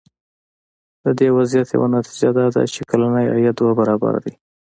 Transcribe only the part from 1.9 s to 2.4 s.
نتیجه